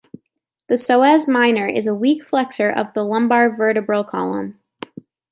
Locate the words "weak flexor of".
1.93-2.91